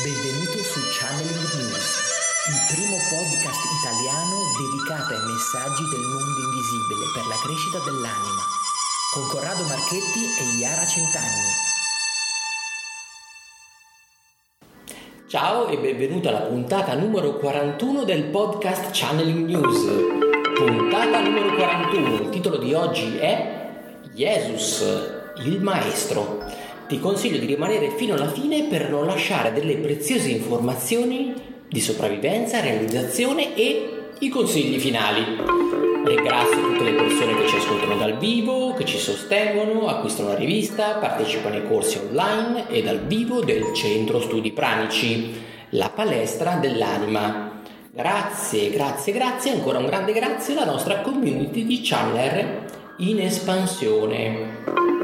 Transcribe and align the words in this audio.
Benvenuto 0.00 0.56
su 0.56 0.80
Channeling 0.88 1.52
News, 1.52 1.84
il 2.48 2.74
primo 2.74 2.96
podcast 3.12 3.60
italiano 3.76 4.40
dedicato 4.56 5.12
ai 5.12 5.20
messaggi 5.30 5.84
del 5.90 6.00
mondo 6.00 6.40
invisibile 6.48 7.12
per 7.12 7.26
la 7.26 7.36
crescita 7.44 7.78
dell'anima, 7.84 8.40
con 9.12 9.28
Corrado 9.28 9.62
Marchetti 9.64 10.24
e 10.40 10.56
Iara 10.58 10.86
Centanni. 10.86 11.52
Ciao 15.28 15.66
e 15.66 15.76
benvenuto 15.76 16.30
alla 16.30 16.48
puntata 16.48 16.94
numero 16.94 17.36
41 17.36 18.04
del 18.04 18.24
podcast 18.30 18.88
Channeling 18.92 19.44
News. 19.44 19.78
Puntata 20.54 21.20
numero 21.20 21.54
41, 21.54 22.14
il 22.14 22.28
titolo 22.30 22.56
di 22.56 22.72
oggi 22.72 23.18
è 23.18 24.00
Jesus, 24.14 24.84
il 25.44 25.60
Maestro 25.60 26.61
ti 26.92 27.00
consiglio 27.00 27.38
di 27.38 27.46
rimanere 27.46 27.92
fino 27.96 28.12
alla 28.12 28.28
fine 28.28 28.64
per 28.64 28.90
non 28.90 29.06
lasciare 29.06 29.50
delle 29.50 29.76
preziose 29.76 30.28
informazioni 30.28 31.32
di 31.66 31.80
sopravvivenza, 31.80 32.60
realizzazione 32.60 33.54
e 33.54 34.10
i 34.18 34.28
consigli 34.28 34.78
finali. 34.78 35.24
Ringrazio 36.04 36.60
tutte 36.60 36.84
le 36.84 36.92
persone 36.92 37.34
che 37.34 37.48
ci 37.48 37.56
ascoltano 37.56 37.96
dal 37.96 38.18
vivo, 38.18 38.74
che 38.74 38.84
ci 38.84 38.98
sostengono, 38.98 39.86
acquistano 39.86 40.28
la 40.28 40.34
rivista, 40.34 40.96
partecipano 40.96 41.54
ai 41.54 41.66
corsi 41.66 41.96
online 41.96 42.68
e 42.68 42.82
dal 42.82 43.00
vivo 43.06 43.40
del 43.40 43.72
Centro 43.72 44.20
Studi 44.20 44.52
Pranici, 44.52 45.32
la 45.70 45.88
palestra 45.88 46.56
dell'anima. 46.56 47.62
Grazie, 47.90 48.68
grazie, 48.68 49.14
grazie, 49.14 49.52
ancora 49.52 49.78
un 49.78 49.86
grande 49.86 50.12
grazie 50.12 50.54
alla 50.54 50.70
nostra 50.70 51.00
community 51.00 51.64
di 51.64 51.80
Channeler 51.82 52.66
in 52.98 53.18
espansione. 53.20 55.00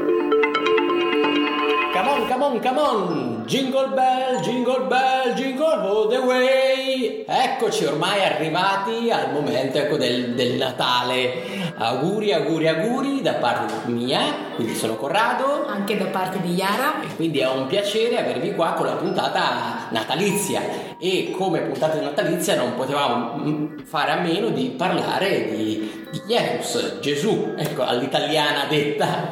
Come 2.09 2.23
on, 2.23 2.27
come 2.27 2.43
on, 2.43 2.59
come 2.59 2.79
on! 2.79 3.43
Jingle 3.45 3.89
bell, 3.89 4.41
jingle 4.41 4.87
bell, 4.87 5.35
jingle 5.35 5.65
all 5.65 6.07
the 6.07 6.17
way! 6.17 7.23
Eccoci 7.27 7.85
ormai 7.85 8.23
arrivati 8.23 9.11
al 9.11 9.31
momento 9.31 9.77
ecco, 9.77 9.95
del, 9.95 10.33
del, 10.33 10.57
Natale. 10.57 11.71
Auguri, 11.77 12.33
auguri, 12.33 12.67
auguri 12.67 13.21
da 13.21 13.33
parte 13.33 13.91
mia, 13.91 14.21
quindi 14.55 14.73
sono 14.73 14.95
Corrado. 14.95 15.67
Anche 15.67 15.97
da 15.97 16.05
parte 16.05 16.41
di 16.41 16.55
Yara. 16.55 17.03
E 17.03 17.15
quindi 17.15 17.39
è 17.39 17.47
un 17.47 17.67
piacere 17.67 18.17
avervi 18.17 18.55
qua 18.55 18.71
con 18.71 18.87
la 18.87 18.93
puntata 18.93 19.87
natalizia. 19.91 20.61
E 20.97 21.31
come 21.37 21.61
puntata 21.61 22.01
natalizia 22.01 22.55
non 22.55 22.73
potevamo 22.73 23.35
mm, 23.37 23.77
fare 23.83 24.11
a 24.11 24.19
meno 24.19 24.49
di 24.49 24.73
parlare 24.75 25.55
di, 25.55 25.98
Jesus, 26.25 26.99
Gesù, 26.99 27.53
ecco, 27.55 27.83
all'italiana 27.83 28.65
detta. 28.67 29.29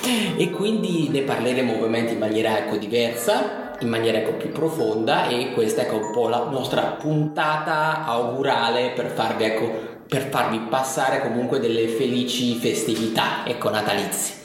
e 0.36 0.50
quindi 0.50 1.08
ne 1.08 1.22
parleremo 1.22 1.74
ovviamente 1.74 2.12
in 2.12 2.18
maniera 2.18 2.56
ecco, 2.58 2.76
diversa, 2.76 3.74
in 3.80 3.88
maniera 3.88 4.18
ecco, 4.18 4.32
più 4.32 4.50
profonda 4.50 5.28
e 5.28 5.52
questa 5.52 5.82
ecco 5.82 5.96
un 5.96 6.12
po' 6.12 6.28
la 6.28 6.44
nostra 6.44 6.82
puntata 6.82 8.04
augurale 8.04 8.92
per 8.94 9.06
farvi, 9.06 9.44
ecco, 9.44 9.70
per 10.08 10.28
farvi 10.30 10.58
passare 10.70 11.20
comunque 11.20 11.60
delle 11.60 11.88
felici 11.88 12.54
festività 12.54 13.44
ecco, 13.44 13.70
natalizie. 13.70 14.36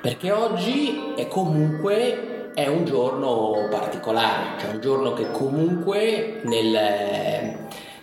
Perché 0.00 0.30
oggi 0.30 1.12
è 1.16 1.26
comunque 1.26 2.52
è 2.54 2.66
un 2.66 2.84
giorno 2.84 3.66
particolare, 3.68 4.58
cioè 4.60 4.70
un 4.70 4.80
giorno 4.80 5.12
che 5.12 5.30
comunque 5.32 6.40
nel, 6.44 7.56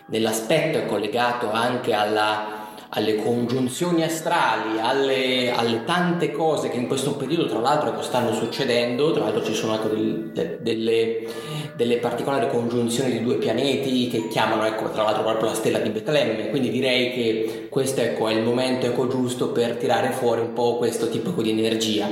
nell'aspetto 0.08 0.78
è 0.78 0.86
collegato 0.86 1.52
anche 1.52 1.94
alla 1.94 2.55
alle 2.90 3.16
congiunzioni 3.16 4.04
astrali, 4.04 4.80
alle, 4.80 5.52
alle, 5.52 5.84
tante 5.84 6.32
cose 6.32 6.70
che 6.70 6.78
in 6.78 6.88
questo 6.88 7.16
periodo 7.16 7.48
tra 7.48 7.60
l'altro 7.60 8.02
stanno 8.02 8.34
succedendo, 8.34 9.12
tra 9.12 9.24
l'altro 9.24 9.44
ci 9.44 9.54
sono 9.54 9.74
anche 9.74 9.90
del, 9.90 10.60
delle, 10.62 11.28
delle, 11.76 11.98
particolari 11.98 12.48
congiunzioni 12.50 13.12
di 13.12 13.24
due 13.24 13.36
pianeti 13.36 14.08
che 14.08 14.28
chiamano 14.28 14.66
ecco, 14.66 14.90
tra 14.92 15.04
l'altro 15.04 15.24
proprio 15.24 15.50
la 15.50 15.56
stella 15.56 15.80
di 15.80 15.90
Betlemme, 15.90 16.50
quindi 16.50 16.70
direi 16.70 17.12
che 17.14 17.68
questo 17.70 18.02
ecco, 18.02 18.28
è 18.28 18.34
il 18.34 18.44
momento 18.44 18.86
ecco, 18.86 19.08
giusto 19.08 19.50
per 19.50 19.76
tirare 19.76 20.12
fuori 20.12 20.42
un 20.42 20.54
po' 20.54 20.78
questo 20.78 21.10
tipo 21.10 21.42
di 21.42 21.50
energia, 21.50 22.08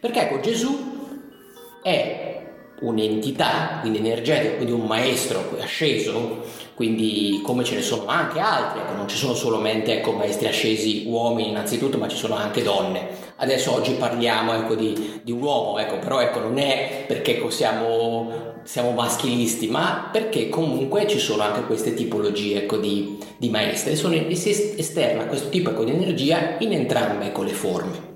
perché 0.00 0.22
ecco 0.22 0.40
Gesù 0.40 0.92
è 1.82 2.32
un'entità, 2.80 3.78
quindi 3.80 3.98
energetica, 3.98 4.54
quindi 4.56 4.72
un 4.72 4.86
maestro 4.86 5.56
asceso, 5.60 6.42
quindi 6.74 7.40
come 7.42 7.62
ce 7.62 7.76
ne 7.76 7.82
sono 7.82 8.06
anche 8.06 8.40
altri, 8.40 8.80
ecco, 8.80 8.94
non 8.94 9.06
ci 9.06 9.16
sono 9.16 9.34
solamente 9.34 9.98
ecco, 9.98 10.12
maestri 10.12 10.48
ascesi 10.48 11.04
uomini 11.06 11.50
innanzitutto, 11.50 11.98
ma 11.98 12.08
ci 12.08 12.16
sono 12.16 12.34
anche 12.34 12.62
donne. 12.62 13.22
Adesso 13.36 13.72
oggi 13.72 13.92
parliamo 13.92 14.54
ecco, 14.54 14.74
di, 14.74 15.20
di, 15.22 15.30
un 15.30 15.40
uomo, 15.40 15.78
ecco, 15.78 15.98
però 15.98 16.20
ecco, 16.20 16.40
non 16.40 16.58
è 16.58 17.04
perché 17.06 17.36
ecco, 17.36 17.50
siamo, 17.50 18.54
siamo, 18.64 18.90
maschilisti, 18.90 19.68
ma 19.68 20.08
perché 20.10 20.48
comunque 20.48 21.06
ci 21.06 21.18
sono 21.18 21.42
anche 21.42 21.62
queste 21.62 21.94
tipologie 21.94 22.66
di, 22.80 23.18
di 23.36 23.48
maestri 23.50 23.92
e, 23.92 23.96
sono, 23.96 24.14
si 24.34 24.74
esterna 24.76 25.26
questo 25.26 25.50
tipo 25.50 25.70
di 25.84 25.92
energia 25.92 26.56
in 26.58 26.72
entrambe 26.72 27.32
le 27.36 27.52
forme. 27.52 28.12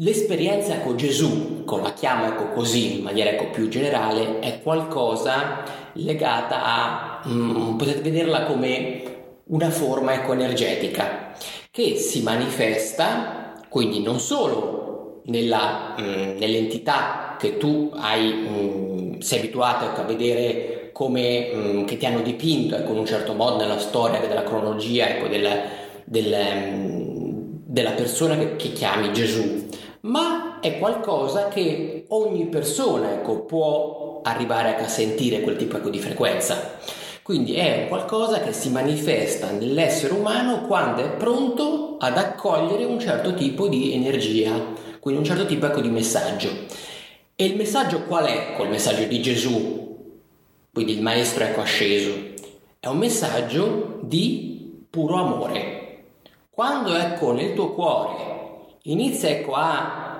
L'esperienza 0.00 0.80
con 0.80 0.96
Gesù, 0.96 1.64
con 1.64 1.80
la 1.80 1.92
chiama 1.94 2.28
ecco 2.28 2.48
così 2.50 2.98
in 2.98 3.02
maniera 3.02 3.30
ecco 3.30 3.48
più 3.48 3.68
generale, 3.68 4.40
è 4.40 4.60
qualcosa 4.60 5.85
legata 5.96 6.62
a, 6.62 7.22
mm, 7.28 7.76
potete 7.76 8.00
vederla 8.00 8.44
come 8.44 9.02
una 9.48 9.70
forma 9.70 10.14
ecco 10.14 10.32
energetica 10.32 11.32
che 11.70 11.96
si 11.96 12.22
manifesta 12.22 13.54
quindi 13.68 14.02
non 14.02 14.18
solo 14.18 15.20
nella, 15.26 15.94
mm, 16.00 16.38
nell'entità 16.38 17.36
che 17.38 17.56
tu 17.58 17.92
hai, 17.94 18.32
mm, 18.32 19.18
sei 19.20 19.40
abituato 19.40 19.84
ecco, 19.84 20.00
a 20.00 20.04
vedere 20.04 20.90
come, 20.92 21.50
mm, 21.54 21.84
che 21.84 21.96
ti 21.96 22.06
hanno 22.06 22.22
dipinto 22.22 22.76
ecco, 22.76 22.92
in 22.92 22.98
un 22.98 23.06
certo 23.06 23.34
modo 23.34 23.56
nella 23.56 23.78
storia 23.78 24.20
della 24.20 24.44
cronologia 24.44 25.08
ecco, 25.08 25.28
del, 25.28 25.48
del, 26.04 26.36
mm, 26.54 27.46
della 27.66 27.92
persona 27.92 28.36
che, 28.36 28.56
che 28.56 28.72
chiami 28.72 29.12
Gesù 29.12 29.66
ma 30.00 30.45
è 30.66 30.78
qualcosa 30.78 31.46
che 31.46 32.06
ogni 32.08 32.46
persona 32.46 33.12
ecco, 33.12 33.44
può 33.44 34.20
arrivare 34.24 34.76
a 34.76 34.88
sentire 34.88 35.40
quel 35.40 35.56
tipo 35.56 35.76
ecco, 35.76 35.90
di 35.90 36.00
frequenza. 36.00 36.78
Quindi 37.22 37.54
è 37.54 37.86
qualcosa 37.88 38.40
che 38.40 38.52
si 38.52 38.70
manifesta 38.70 39.50
nell'essere 39.50 40.12
umano 40.14 40.66
quando 40.66 41.02
è 41.02 41.10
pronto 41.10 41.96
ad 41.98 42.18
accogliere 42.18 42.84
un 42.84 42.98
certo 42.98 43.34
tipo 43.34 43.68
di 43.68 43.94
energia, 43.94 44.60
quindi 44.98 45.20
un 45.20 45.26
certo 45.26 45.46
tipo 45.46 45.66
ecco, 45.66 45.80
di 45.80 45.88
messaggio. 45.88 46.50
E 47.36 47.44
il 47.44 47.56
messaggio 47.56 48.02
qual 48.02 48.26
è? 48.26 48.56
Il 48.60 48.68
messaggio 48.68 49.04
di 49.04 49.22
Gesù, 49.22 49.98
quindi 50.72 50.94
il 50.94 51.02
maestro 51.02 51.44
ecco 51.44 51.60
asceso, 51.60 52.10
è 52.80 52.88
un 52.88 52.98
messaggio 52.98 54.00
di 54.02 54.84
puro 54.90 55.14
amore. 55.14 56.04
Quando 56.50 56.94
ecco 56.94 57.32
nel 57.32 57.54
tuo 57.54 57.72
cuore 57.72 58.34
inizia 58.82 59.28
ecco 59.28 59.52
a 59.52 60.15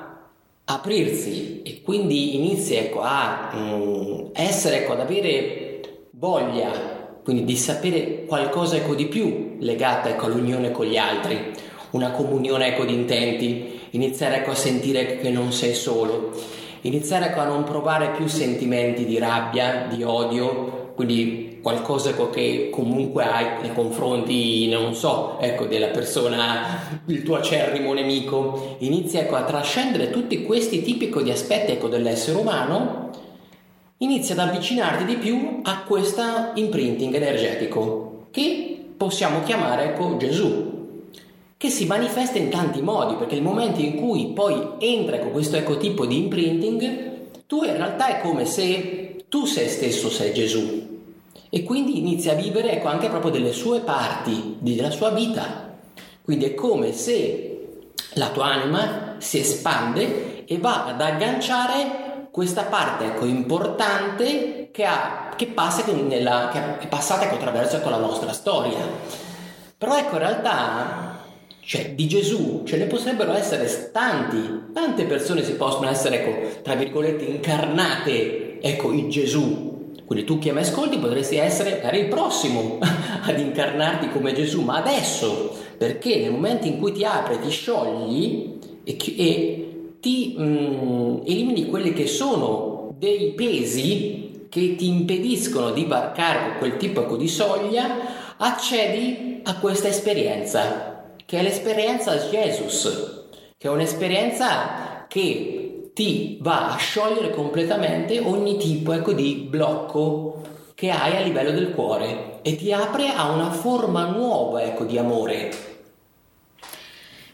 aprirsi 0.68 1.62
e 1.62 1.80
quindi 1.82 2.34
inizia 2.34 2.80
ecco 2.80 3.00
a 3.00 3.52
mm, 3.54 4.26
essere 4.32 4.82
ecco 4.82 4.94
ad 4.94 5.00
avere 5.00 5.80
voglia 6.10 7.20
quindi 7.22 7.44
di 7.44 7.56
sapere 7.56 8.24
qualcosa 8.24 8.76
ecco 8.76 8.96
di 8.96 9.06
più 9.06 9.56
legata 9.60 10.08
ecco 10.08 10.26
all'unione 10.26 10.72
con 10.72 10.86
gli 10.86 10.96
altri 10.96 11.52
una 11.90 12.10
comunione 12.10 12.68
ecco 12.68 12.84
di 12.84 12.94
intenti 12.94 13.78
iniziare 13.90 14.38
ecco 14.38 14.50
a 14.50 14.56
sentire 14.56 15.18
che 15.18 15.30
non 15.30 15.52
sei 15.52 15.72
solo 15.72 16.32
iniziare 16.80 17.26
ecco 17.26 17.40
a 17.40 17.46
non 17.46 17.62
provare 17.62 18.10
più 18.10 18.26
sentimenti 18.26 19.04
di 19.04 19.18
rabbia 19.18 19.86
di 19.88 20.02
odio 20.02 20.75
quindi 20.96 21.58
qualcosa 21.60 22.14
che 22.30 22.70
comunque 22.72 23.22
hai 23.22 23.60
nei 23.60 23.74
confronti, 23.74 24.66
non 24.70 24.94
so, 24.94 25.36
ecco, 25.38 25.66
della 25.66 25.88
persona, 25.88 27.02
il 27.04 27.22
tuo 27.22 27.36
acerrimo 27.36 27.92
nemico, 27.92 28.76
inizi 28.78 29.18
ecco, 29.18 29.36
a 29.36 29.44
trascendere 29.44 30.08
tutti 30.10 30.42
questi 30.42 30.80
tipi 30.82 31.12
di 31.22 31.30
aspetti 31.30 31.72
ecco, 31.72 31.88
dell'essere 31.88 32.38
umano, 32.38 33.10
inizi 33.98 34.32
ad 34.32 34.38
avvicinarti 34.38 35.04
di 35.04 35.16
più 35.16 35.60
a 35.64 35.82
questo 35.86 36.22
imprinting 36.54 37.14
energetico 37.14 38.28
che 38.30 38.84
possiamo 38.96 39.42
chiamare 39.42 39.90
ecco, 39.90 40.16
Gesù, 40.16 41.02
che 41.58 41.68
si 41.68 41.84
manifesta 41.84 42.38
in 42.38 42.48
tanti 42.48 42.80
modi, 42.80 43.16
perché 43.16 43.34
il 43.34 43.42
momento 43.42 43.80
in 43.82 43.96
cui 43.96 44.28
poi 44.28 44.56
entra 44.78 45.16
ecco, 45.16 45.28
questo 45.28 45.56
ecco, 45.56 45.76
tipo 45.76 46.06
di 46.06 46.16
imprinting, 46.16 47.10
tu 47.46 47.64
in 47.64 47.76
realtà 47.76 48.16
è 48.16 48.22
come 48.22 48.46
se 48.46 49.24
tu 49.28 49.44
sei 49.44 49.68
stesso 49.68 50.08
sei 50.08 50.32
Gesù 50.32 50.85
e 51.48 51.62
quindi 51.62 51.98
inizia 51.98 52.32
a 52.32 52.36
vivere 52.36 52.72
ecco, 52.72 52.88
anche 52.88 53.08
proprio 53.08 53.30
delle 53.30 53.52
sue 53.52 53.80
parti, 53.80 54.56
della 54.58 54.90
sua 54.90 55.10
vita. 55.10 55.74
Quindi 56.22 56.46
è 56.46 56.54
come 56.54 56.92
se 56.92 57.52
la 58.14 58.30
tua 58.30 58.46
anima 58.46 59.14
si 59.18 59.38
espande 59.38 60.44
e 60.44 60.58
va 60.58 60.86
ad 60.86 61.00
agganciare 61.00 62.28
questa 62.30 62.64
parte 62.64 63.06
ecco, 63.06 63.24
importante 63.24 64.70
che, 64.72 64.84
ha, 64.84 65.32
che, 65.36 65.46
passa 65.46 65.84
nella, 65.92 66.50
che 66.52 66.84
è 66.84 66.88
passata 66.88 67.24
ecco, 67.24 67.36
attraverso 67.36 67.76
ecco, 67.76 67.88
la 67.90 67.98
nostra 67.98 68.32
storia. 68.32 68.78
Però 69.78 69.96
ecco, 69.96 70.14
in 70.14 70.18
realtà 70.18 71.14
Cioè, 71.60 71.94
di 71.94 72.06
Gesù 72.06 72.62
ce 72.64 72.76
ne 72.76 72.84
potrebbero 72.86 73.32
essere 73.32 73.90
tanti, 73.90 74.70
tante 74.72 75.04
persone 75.04 75.42
si 75.42 75.54
possono 75.54 75.88
essere, 75.88 76.22
ecco, 76.22 76.62
tra 76.62 76.74
virgolette, 76.76 77.24
incarnate, 77.24 78.60
ecco, 78.60 78.92
in 78.92 79.10
Gesù. 79.10 79.75
Quindi 80.06 80.24
tu 80.24 80.38
che 80.38 80.52
mi 80.52 80.60
ascolti 80.60 80.98
potresti 80.98 81.36
essere 81.36 81.80
magari 81.82 81.98
il 81.98 82.08
prossimo 82.08 82.78
ad 82.80 83.38
incarnarti 83.38 84.08
come 84.10 84.32
Gesù, 84.32 84.62
ma 84.62 84.76
adesso, 84.76 85.52
perché 85.76 86.20
nel 86.20 86.30
momento 86.30 86.68
in 86.68 86.78
cui 86.78 86.92
ti 86.92 87.04
apri, 87.04 87.40
ti 87.40 87.50
sciogli 87.50 88.58
e, 88.84 88.96
e 89.16 89.96
ti 90.00 90.36
mm, 90.38 91.18
elimini 91.26 91.66
quelli 91.66 91.92
che 91.92 92.06
sono 92.06 92.94
dei 92.96 93.32
pesi 93.32 94.46
che 94.48 94.76
ti 94.76 94.86
impediscono 94.86 95.72
di 95.72 95.84
barcare 95.84 96.50
con 96.50 96.58
quel 96.58 96.76
tipo 96.76 97.16
di 97.16 97.28
soglia, 97.28 98.36
accedi 98.36 99.40
a 99.42 99.58
questa 99.58 99.88
esperienza, 99.88 101.14
che 101.26 101.38
è 101.38 101.42
l'esperienza 101.42 102.16
Jesus, 102.16 103.24
che 103.58 103.66
è 103.66 103.70
un'esperienza 103.70 105.06
che 105.08 105.65
ti 105.96 106.36
va 106.42 106.74
a 106.74 106.76
sciogliere 106.76 107.30
completamente 107.30 108.18
ogni 108.18 108.58
tipo 108.58 108.92
ecco, 108.92 109.14
di 109.14 109.46
blocco 109.48 110.42
che 110.74 110.90
hai 110.90 111.16
a 111.16 111.22
livello 111.22 111.52
del 111.52 111.70
cuore 111.70 112.40
e 112.42 112.54
ti 112.54 112.70
apre 112.70 113.14
a 113.14 113.30
una 113.30 113.50
forma 113.50 114.04
nuova 114.04 114.62
ecco, 114.62 114.84
di 114.84 114.98
amore. 114.98 115.50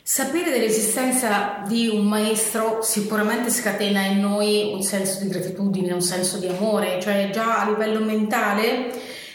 Sapere 0.00 0.52
dell'esistenza 0.52 1.64
di 1.66 1.88
un 1.88 2.06
maestro 2.06 2.82
sicuramente 2.82 3.50
scatena 3.50 4.04
in 4.04 4.20
noi 4.20 4.70
un 4.72 4.82
senso 4.82 5.24
di 5.24 5.28
gratitudine, 5.28 5.92
un 5.92 6.00
senso 6.00 6.38
di 6.38 6.46
amore, 6.46 7.00
cioè 7.02 7.30
già 7.32 7.62
a 7.62 7.68
livello 7.68 7.98
mentale 7.98 8.92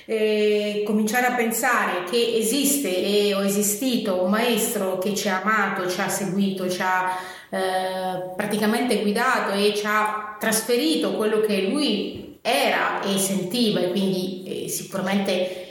eh, 0.10 0.84
cominciare 0.86 1.26
a 1.26 1.34
pensare 1.34 2.06
che 2.10 2.38
esiste 2.38 2.96
e 2.96 3.34
ho 3.34 3.44
esistito 3.44 4.24
un 4.24 4.30
maestro 4.30 4.98
che 5.00 5.14
ci 5.14 5.28
ha 5.28 5.42
amato, 5.42 5.90
ci 5.90 6.00
ha 6.00 6.08
seguito, 6.08 6.70
ci 6.70 6.82
ha 6.82 7.18
eh, 7.50 8.34
praticamente 8.34 9.02
guidato 9.02 9.52
e 9.52 9.74
ci 9.76 9.84
ha 9.86 10.38
trasferito 10.40 11.16
quello 11.16 11.42
che 11.42 11.64
lui 11.64 12.40
era 12.42 13.02
e 13.02 13.18
sentiva 13.18 13.82
e 13.82 13.92
quindi 13.92 14.44
eh, 14.46 14.70
sicuramente 14.70 15.66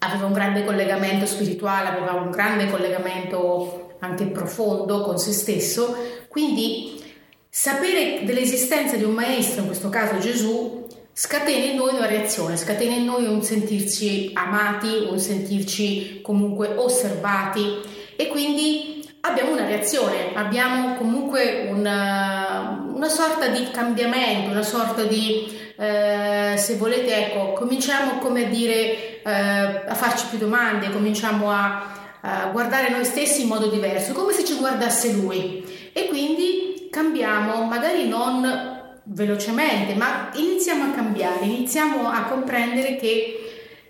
aveva 0.00 0.26
un 0.26 0.32
grande 0.32 0.64
collegamento 0.64 1.24
spirituale, 1.24 1.90
aveva 1.90 2.14
un 2.14 2.32
grande 2.32 2.68
collegamento 2.68 3.94
anche 4.00 4.26
profondo 4.26 5.02
con 5.02 5.16
se 5.16 5.30
stesso, 5.30 5.94
quindi 6.28 7.00
sapere 7.48 8.22
dell'esistenza 8.24 8.96
di 8.96 9.04
un 9.04 9.12
maestro, 9.12 9.60
in 9.60 9.66
questo 9.66 9.90
caso 9.90 10.18
Gesù, 10.18 10.79
scatena 11.22 11.66
in 11.66 11.76
noi 11.76 11.94
una 11.94 12.06
reazione, 12.06 12.56
scatena 12.56 12.94
in 12.94 13.04
noi 13.04 13.26
un 13.26 13.42
sentirci 13.42 14.30
amati, 14.32 15.06
un 15.06 15.18
sentirci 15.18 16.22
comunque 16.22 16.68
osservati. 16.74 17.76
E 18.16 18.28
quindi 18.28 19.06
abbiamo 19.20 19.52
una 19.52 19.66
reazione, 19.66 20.32
abbiamo 20.32 20.94
comunque 20.94 21.68
una, 21.70 22.90
una 22.94 23.08
sorta 23.10 23.48
di 23.48 23.68
cambiamento, 23.70 24.50
una 24.50 24.62
sorta 24.62 25.02
di, 25.02 25.46
eh, 25.76 26.54
se 26.56 26.76
volete, 26.76 27.26
ecco, 27.26 27.52
cominciamo 27.52 28.12
come 28.12 28.48
dire, 28.48 29.20
eh, 29.22 29.30
a 29.30 29.94
farci 29.94 30.24
più 30.30 30.38
domande, 30.38 30.90
cominciamo 30.90 31.50
a, 31.50 32.16
a 32.22 32.46
guardare 32.50 32.88
noi 32.88 33.04
stessi 33.04 33.42
in 33.42 33.48
modo 33.48 33.66
diverso, 33.66 34.14
come 34.14 34.32
se 34.32 34.42
ci 34.42 34.56
guardasse 34.56 35.12
lui. 35.12 35.90
E 35.92 36.06
quindi 36.08 36.88
cambiamo, 36.90 37.62
magari 37.64 38.08
non 38.08 38.79
velocemente, 39.12 39.94
ma 39.94 40.30
iniziamo 40.34 40.84
a 40.84 40.94
cambiare, 40.94 41.44
iniziamo 41.44 42.08
a 42.08 42.24
comprendere 42.24 42.96
che 42.96 43.36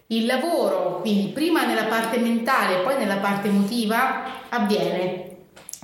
il 0.07 0.27
lavoro, 0.27 1.01
quindi 1.01 1.31
prima 1.33 1.65
nella 1.65 1.85
parte 1.85 2.19
mentale 2.19 2.79
e 2.79 2.83
poi 2.83 2.97
nella 2.97 3.19
parte 3.19 3.49
emotiva, 3.49 4.49
avviene. 4.49 5.29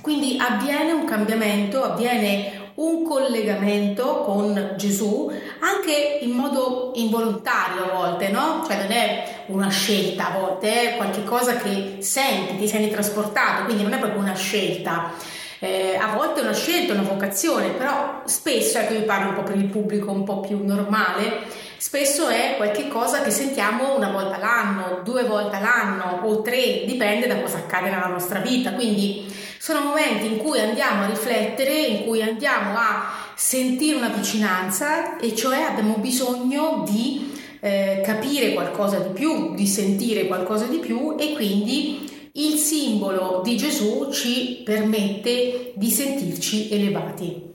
Quindi 0.01 0.37
avviene 0.39 0.91
un 0.91 1.05
cambiamento, 1.05 1.83
avviene 1.83 2.65
un 2.75 3.03
collegamento 3.03 4.21
con 4.21 4.73
Gesù 4.77 5.31
anche 5.59 6.19
in 6.21 6.31
modo 6.31 6.91
involontario 6.95 7.85
a 7.85 7.95
volte, 7.95 8.29
no? 8.29 8.63
Cioè 8.67 8.77
non 8.77 8.91
è 8.91 9.43
una 9.47 9.69
scelta 9.69 10.27
a 10.27 10.39
volte, 10.39 10.93
è 10.93 10.97
qualcosa 10.97 11.55
che 11.55 11.97
senti, 11.99 12.57
ti 12.57 12.67
senti 12.67 12.89
trasportato, 12.89 13.63
quindi 13.63 13.83
non 13.83 13.93
è 13.93 13.99
proprio 13.99 14.21
una 14.21 14.35
scelta 14.35 15.11
eh, 15.59 15.97
a 15.99 16.15
volte 16.15 16.41
è 16.41 16.43
una 16.43 16.53
scelta, 16.53 16.93
una 16.93 17.01
vocazione, 17.01 17.69
però 17.69 18.21
spesso, 18.25 18.77
ecco 18.77 18.93
io 18.93 19.03
parlo 19.03 19.29
un 19.29 19.35
po' 19.35 19.43
per 19.43 19.55
il 19.55 19.65
pubblico 19.65 20.11
un 20.11 20.23
po' 20.23 20.41
più 20.41 20.63
normale, 20.63 21.41
spesso 21.77 22.27
è 22.27 22.53
qualche 22.57 22.87
cosa 22.87 23.21
che 23.21 23.31
sentiamo 23.31 23.95
una 23.95 24.11
volta 24.11 24.35
all'anno, 24.35 25.01
due 25.03 25.23
volte 25.23 25.55
all'anno 25.55 26.21
o 26.23 26.41
tre, 26.41 26.83
dipende 26.85 27.27
da 27.27 27.39
cosa 27.39 27.57
accade 27.57 27.89
nella 27.89 28.07
nostra 28.07 28.39
vita, 28.39 28.73
quindi 28.73 29.25
sono 29.57 29.81
momenti 29.81 30.27
in 30.27 30.37
cui 30.37 30.59
andiamo 30.59 31.03
a 31.03 31.07
riflettere, 31.07 31.73
in 31.73 32.05
cui 32.05 32.21
andiamo 32.21 32.77
a 32.77 33.11
sentire 33.35 33.97
una 33.97 34.09
vicinanza 34.09 35.17
e 35.17 35.35
cioè 35.35 35.61
abbiamo 35.61 35.95
bisogno 35.95 36.83
di 36.87 37.35
eh, 37.59 38.01
capire 38.05 38.53
qualcosa 38.53 38.99
di 38.99 39.09
più, 39.09 39.55
di 39.55 39.65
sentire 39.65 40.27
qualcosa 40.27 40.65
di 40.65 40.77
più 40.77 41.15
e 41.17 41.33
quindi 41.33 42.16
il 42.37 42.57
simbolo 42.57 43.41
di 43.43 43.57
Gesù 43.57 44.11
ci 44.11 44.61
permette 44.63 45.71
di 45.73 45.89
sentirci 45.89 46.71
elevati. 46.71 47.53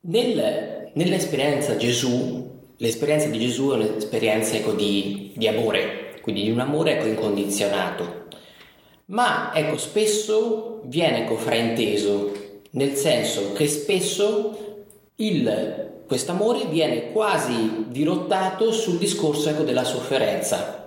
Nel, 0.00 0.90
nell'esperienza 0.92 1.76
Gesù, 1.76 2.50
l'esperienza 2.76 3.28
di 3.28 3.38
Gesù 3.38 3.70
è 3.70 3.74
un'esperienza 3.76 4.56
ecco, 4.56 4.72
di, 4.72 5.32
di, 5.36 5.48
amore, 5.48 6.18
quindi 6.20 6.42
di 6.42 6.50
un 6.50 6.60
amore 6.60 6.98
ecco, 6.98 7.06
incondizionato, 7.06 8.26
ma 9.06 9.52
ecco, 9.54 9.78
spesso 9.78 10.82
viene 10.84 11.22
ecco, 11.22 11.36
frainteso, 11.36 12.60
nel 12.72 12.94
senso 12.94 13.52
che 13.52 13.68
spesso 13.68 14.58
questo 16.06 16.32
amore 16.32 16.66
viene 16.66 17.12
quasi 17.12 17.86
dirottato 17.88 18.70
sul 18.70 18.98
discorso 18.98 19.48
ecco, 19.48 19.62
della 19.62 19.84
sofferenza. 19.84 20.80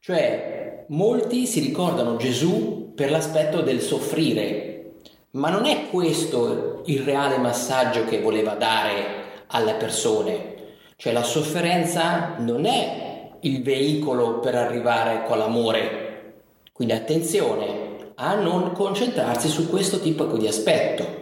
Cioè 0.00 0.61
molti 0.88 1.46
si 1.46 1.60
ricordano 1.60 2.16
Gesù 2.16 2.92
per 2.94 3.10
l'aspetto 3.10 3.60
del 3.60 3.80
soffrire, 3.80 4.92
ma 5.32 5.48
non 5.48 5.66
è 5.66 5.88
questo 5.88 6.82
il 6.86 7.00
reale 7.00 7.38
massaggio 7.38 8.04
che 8.04 8.20
voleva 8.20 8.54
dare 8.54 9.44
alle 9.48 9.74
persone. 9.74 10.50
Cioè 10.96 11.12
la 11.12 11.22
sofferenza 11.22 12.36
non 12.38 12.64
è 12.64 13.30
il 13.40 13.62
veicolo 13.62 14.40
per 14.40 14.54
arrivare 14.54 15.24
con 15.26 15.38
l'amore. 15.38 16.34
Quindi 16.72 16.94
attenzione 16.94 18.12
a 18.16 18.34
non 18.34 18.72
concentrarsi 18.72 19.48
su 19.48 19.68
questo 19.68 20.00
tipo 20.00 20.24
di 20.24 20.46
aspetto. 20.46 21.20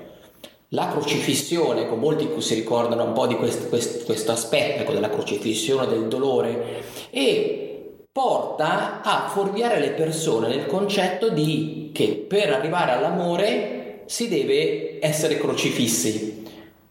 La 0.69 0.89
crocifissione, 0.89 1.89
con 1.89 1.99
molti 1.99 2.29
si 2.39 2.55
ricordano 2.55 3.05
un 3.05 3.13
po' 3.13 3.27
di 3.27 3.37
questo, 3.37 3.67
questo, 3.69 4.05
questo 4.05 4.33
aspetto 4.33 4.83
ecco, 4.83 4.93
della 4.93 5.09
crocifissione, 5.09 5.87
del 5.87 6.07
dolore, 6.07 6.85
e 7.11 7.70
porta 8.13 9.03
a 9.03 9.29
fuorviare 9.29 9.79
le 9.79 9.91
persone 9.91 10.49
nel 10.49 10.67
concetto 10.67 11.29
di 11.29 11.91
che 11.95 12.25
per 12.29 12.53
arrivare 12.53 12.93
all'amore 12.93 14.03
si 14.07 14.29
deve 14.29 14.99
essere 15.01 15.39
crocifissi. 15.39 16.45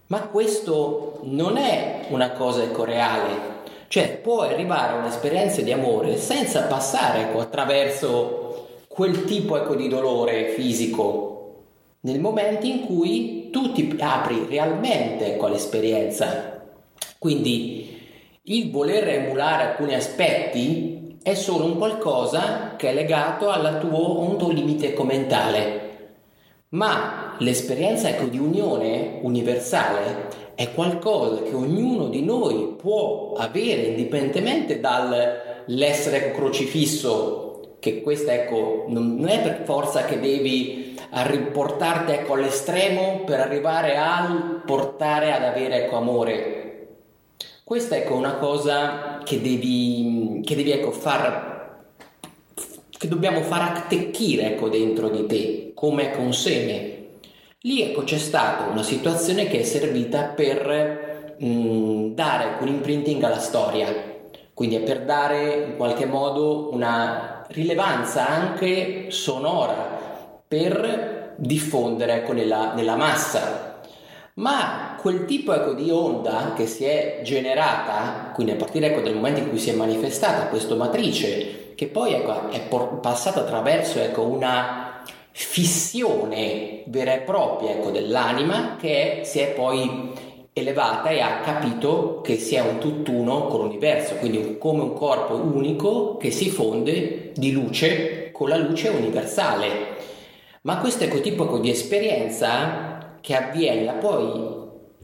Ma 0.06 0.22
questo 0.22 1.20
non 1.24 1.58
è 1.58 2.06
una 2.08 2.30
cosa 2.32 2.62
ecco 2.62 2.84
reale. 2.84 3.58
Cioè 3.88 4.16
può 4.16 4.42
arrivare 4.42 4.94
a 4.94 4.96
un'esperienza 4.96 5.60
di 5.60 5.72
amore 5.72 6.16
senza 6.16 6.62
passare 6.62 7.22
ecco, 7.22 7.40
attraverso 7.40 8.68
quel 8.88 9.24
tipo 9.24 9.56
ecco, 9.58 9.74
di 9.74 9.88
dolore 9.88 10.50
fisico 10.50 11.64
nel 12.00 12.18
momento 12.18 12.64
in 12.64 12.86
cui 12.86 13.50
tu 13.50 13.72
ti 13.72 13.94
apri 13.98 14.46
realmente 14.48 15.34
ecco, 15.34 15.46
all'esperienza. 15.46 16.64
Quindi 17.18 17.98
il 18.44 18.70
voler 18.70 19.06
emulare 19.08 19.64
alcuni 19.64 19.94
aspetti 19.94 20.99
è 21.22 21.34
solo 21.34 21.64
un 21.64 21.76
qualcosa 21.76 22.76
che 22.76 22.90
è 22.90 22.94
legato 22.94 23.50
al 23.50 23.78
tuo, 23.80 24.20
un 24.20 24.38
tuo 24.38 24.50
limite 24.50 24.94
commentale. 24.94 25.88
Ma 26.70 27.34
l'esperienza 27.38 28.08
ecco, 28.08 28.24
di 28.24 28.38
unione 28.38 29.18
universale 29.22 30.28
è 30.54 30.72
qualcosa 30.72 31.42
che 31.42 31.54
ognuno 31.54 32.08
di 32.08 32.22
noi 32.22 32.74
può 32.76 33.34
avere 33.36 33.82
indipendentemente 33.82 34.80
dall'essere 34.80 36.32
crocifisso, 36.32 37.76
che 37.80 38.00
questa 38.02 38.32
ecco, 38.32 38.84
non 38.88 39.26
è 39.28 39.40
per 39.40 39.62
forza 39.64 40.04
che 40.04 40.20
devi 40.20 40.98
riportarti 41.10 42.12
ecco, 42.12 42.34
all'estremo 42.34 43.22
per 43.24 43.40
arrivare 43.40 43.96
a 43.96 44.62
portare 44.64 45.32
ad 45.32 45.42
avere 45.42 45.84
ecco, 45.84 45.96
amore 45.96 46.60
questa 47.70 47.94
ecco 47.94 48.16
una 48.16 48.34
cosa 48.34 49.09
che 49.24 49.40
devi, 49.40 50.40
che 50.44 50.56
devi 50.56 50.70
ecco 50.70 50.90
far 50.90 51.48
che 52.90 53.08
dobbiamo 53.08 53.40
far 53.40 53.62
attecchire 53.62 54.52
ecco 54.52 54.68
dentro 54.68 55.08
di 55.08 55.26
te 55.26 55.72
come 55.74 56.10
ecco 56.10 56.20
un 56.20 56.34
seme 56.34 56.96
lì 57.60 57.80
ecco 57.82 58.02
c'è 58.02 58.18
stata 58.18 58.70
una 58.70 58.82
situazione 58.82 59.46
che 59.46 59.60
è 59.60 59.62
servita 59.62 60.24
per 60.24 61.36
mh, 61.38 61.46
mm, 61.46 62.14
dare 62.14 62.56
un 62.60 62.68
imprinting 62.68 63.22
alla 63.22 63.38
storia 63.38 64.18
quindi 64.52 64.78
per 64.80 65.04
dare 65.04 65.64
in 65.68 65.76
qualche 65.76 66.04
modo 66.04 66.68
una 66.72 67.46
rilevanza 67.48 68.28
anche 68.28 69.10
sonora 69.10 70.42
per 70.46 71.34
diffondere 71.36 72.16
ecco, 72.16 72.32
nella, 72.32 72.74
nella 72.74 72.96
massa. 72.96 73.80
Ma 74.34 74.89
quel 75.00 75.24
tipo 75.24 75.52
ecco, 75.54 75.72
di 75.72 75.90
onda 75.90 76.52
che 76.54 76.66
si 76.66 76.84
è 76.84 77.20
generata, 77.22 78.30
quindi 78.34 78.52
a 78.52 78.56
partire 78.56 78.88
ecco, 78.88 79.00
dal 79.00 79.14
momento 79.14 79.40
in 79.40 79.48
cui 79.48 79.58
si 79.58 79.70
è 79.70 79.74
manifestata 79.74 80.46
questa 80.48 80.74
matrice, 80.74 81.72
che 81.74 81.86
poi 81.86 82.12
ecco, 82.12 82.50
è 82.50 82.60
por- 82.60 83.00
passata 83.00 83.40
attraverso 83.40 83.98
ecco, 83.98 84.22
una 84.22 85.02
fissione 85.32 86.82
vera 86.86 87.14
e 87.14 87.20
propria 87.20 87.70
ecco, 87.70 87.90
dell'anima 87.90 88.76
che 88.78 89.22
si 89.24 89.38
è 89.38 89.48
poi 89.48 90.12
elevata 90.52 91.08
e 91.08 91.20
ha 91.20 91.40
capito 91.40 92.20
che 92.22 92.36
si 92.36 92.54
è 92.54 92.60
un 92.60 92.78
tutt'uno 92.78 93.46
con 93.46 93.60
l'universo, 93.60 94.16
quindi 94.16 94.58
come 94.58 94.82
un 94.82 94.92
corpo 94.92 95.34
unico 95.34 96.16
che 96.16 96.30
si 96.30 96.50
fonde 96.50 97.32
di 97.34 97.52
luce 97.52 98.30
con 98.32 98.48
la 98.48 98.56
luce 98.56 98.88
universale. 98.88 99.98
Ma 100.62 100.78
questo 100.78 101.04
ecco 101.04 101.20
tipo 101.20 101.58
di 101.58 101.70
esperienza 101.70 103.16
che 103.20 103.34
avviene 103.34 103.84
la 103.84 103.92
puoi 103.92 104.59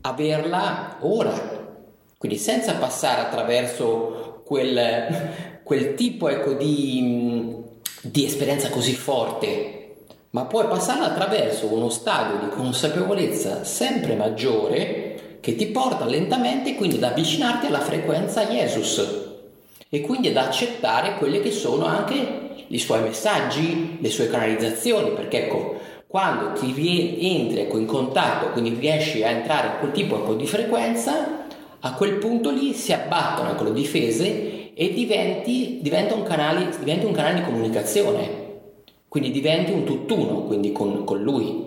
averla 0.08 0.96
ora, 1.00 1.32
quindi 2.18 2.38
senza 2.38 2.75
passare 2.75 3.22
attraverso 3.22 4.42
quel, 4.44 5.60
quel 5.62 5.94
tipo 5.94 6.28
ecco 6.28 6.52
di, 6.52 7.54
di 8.02 8.25
esperienza 8.25 8.68
così 8.68 8.94
forte 8.94 9.72
ma 10.30 10.44
puoi 10.44 10.66
passarla 10.66 11.06
attraverso 11.06 11.72
uno 11.72 11.88
stadio 11.88 12.38
di 12.46 12.54
consapevolezza 12.54 13.64
sempre 13.64 14.14
maggiore 14.16 15.38
che 15.40 15.56
ti 15.56 15.66
porta 15.66 16.04
lentamente 16.04 16.75
quindi 16.75 16.96
ad 16.96 17.04
avvicinarti 17.04 17.66
alla 17.66 17.80
frequenza 17.80 18.44
Jesus 18.44 19.25
e 19.88 20.00
quindi 20.00 20.28
ad 20.28 20.36
accettare 20.36 21.16
quelli 21.16 21.40
che 21.40 21.52
sono 21.52 21.86
anche 21.86 22.64
i 22.68 22.78
suoi 22.78 23.02
messaggi, 23.02 23.98
le 24.00 24.10
sue 24.10 24.28
canalizzazioni, 24.28 25.10
perché 25.10 25.44
ecco, 25.44 25.75
quando 26.06 26.52
ti 26.52 26.72
entri 27.20 27.60
ecco, 27.60 27.78
in 27.78 27.86
contatto, 27.86 28.50
quindi 28.50 28.75
riesci 28.78 29.22
a 29.22 29.30
entrare 29.30 29.66
in 29.68 29.78
quel 29.80 29.92
tipo 29.92 30.16
ecco, 30.16 30.34
di 30.34 30.46
frequenza, 30.46 31.46
a 31.80 31.92
quel 31.94 32.14
punto 32.14 32.50
lì 32.50 32.72
si 32.72 32.92
abbattono 32.92 33.50
ecco, 33.50 33.64
le 33.64 33.72
difese 33.72 34.72
e 34.72 34.92
diventi, 34.92 35.78
diventa, 35.82 36.14
un 36.14 36.22
canale, 36.22 36.68
diventi 36.78 37.06
un 37.06 37.12
canale 37.12 37.36
di 37.36 37.42
comunicazione, 37.42 38.44
quindi 39.08 39.30
diventi 39.30 39.72
un 39.72 39.84
tutt'uno 39.84 40.42
quindi 40.42 40.72
con, 40.72 41.04
con 41.04 41.20
lui. 41.20 41.66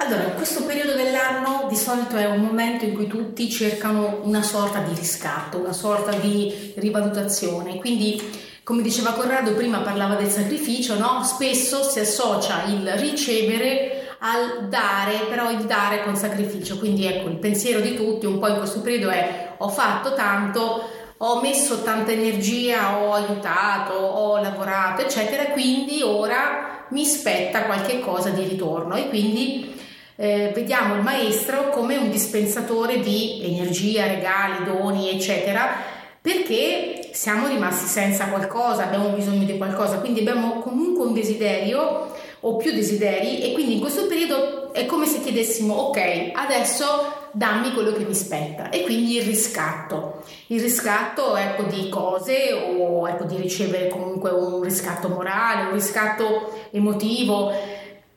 Allora, 0.00 0.22
questo 0.30 0.64
periodo 0.64 0.94
dell'anno 0.94 1.66
di 1.68 1.74
solito 1.74 2.16
è 2.16 2.24
un 2.24 2.40
momento 2.40 2.84
in 2.84 2.94
cui 2.94 3.08
tutti 3.08 3.50
cercano 3.50 4.20
una 4.22 4.42
sorta 4.42 4.78
di 4.78 4.94
riscatto, 4.94 5.58
una 5.58 5.72
sorta 5.72 6.16
di 6.16 6.72
rivalutazione. 6.76 7.78
Quindi, 7.78 8.22
come 8.68 8.82
diceva 8.82 9.12
Corrado, 9.12 9.54
prima 9.54 9.78
parlava 9.78 10.14
del 10.14 10.28
sacrificio, 10.28 10.98
no? 10.98 11.24
Spesso 11.24 11.82
si 11.82 12.00
associa 12.00 12.64
il 12.66 12.86
ricevere 12.98 14.14
al 14.18 14.68
dare, 14.68 15.20
però 15.30 15.50
il 15.50 15.60
dare 15.60 16.02
con 16.02 16.16
sacrificio. 16.16 16.76
Quindi 16.76 17.06
ecco, 17.06 17.30
il 17.30 17.38
pensiero 17.38 17.80
di 17.80 17.96
tutti 17.96 18.26
un 18.26 18.38
po' 18.38 18.48
in 18.48 18.58
questo 18.58 18.82
periodo 18.82 19.08
è 19.08 19.54
ho 19.56 19.70
fatto 19.70 20.12
tanto, 20.12 20.86
ho 21.16 21.40
messo 21.40 21.82
tanta 21.82 22.12
energia, 22.12 22.98
ho 22.98 23.14
aiutato, 23.14 23.94
ho 23.94 24.38
lavorato, 24.38 25.00
eccetera, 25.00 25.44
quindi 25.44 26.02
ora 26.02 26.84
mi 26.90 27.06
spetta 27.06 27.62
qualche 27.62 28.00
cosa 28.00 28.28
di 28.28 28.42
ritorno 28.42 28.96
e 28.96 29.08
quindi 29.08 29.80
eh, 30.14 30.52
vediamo 30.54 30.94
il 30.94 31.00
maestro 31.00 31.70
come 31.70 31.96
un 31.96 32.10
dispensatore 32.10 33.00
di 33.00 33.40
energia, 33.44 34.06
regali, 34.06 34.64
doni, 34.64 35.08
eccetera, 35.08 35.96
perché 36.28 37.08
siamo 37.12 37.46
rimasti 37.46 37.86
senza 37.86 38.26
qualcosa, 38.26 38.84
abbiamo 38.84 39.08
bisogno 39.08 39.44
di 39.44 39.56
qualcosa, 39.56 39.96
quindi 39.96 40.20
abbiamo 40.20 40.60
comunque 40.60 41.06
un 41.06 41.14
desiderio 41.14 42.12
o 42.40 42.56
più 42.56 42.70
desideri 42.70 43.40
e 43.40 43.52
quindi 43.54 43.76
in 43.76 43.80
questo 43.80 44.06
periodo 44.06 44.74
è 44.74 44.84
come 44.84 45.06
se 45.06 45.20
chiedessimo 45.20 45.72
ok, 45.72 46.32
adesso 46.34 47.30
dammi 47.32 47.72
quello 47.72 47.92
che 47.92 48.04
mi 48.04 48.12
spetta 48.12 48.68
e 48.68 48.82
quindi 48.82 49.16
il 49.16 49.22
riscatto. 49.22 50.22
Il 50.48 50.60
riscatto 50.60 51.34
ecco 51.34 51.62
di 51.62 51.88
cose 51.88 52.52
o 52.52 53.08
ecco 53.08 53.24
di 53.24 53.36
ricevere 53.36 53.88
comunque 53.88 54.28
un 54.28 54.60
riscatto 54.60 55.08
morale, 55.08 55.68
un 55.68 55.72
riscatto 55.72 56.52
emotivo 56.72 57.52